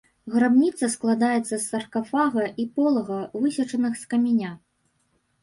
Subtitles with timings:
[0.35, 4.51] Грабніца складаецца з саркафага і полага, высечаных з каменя.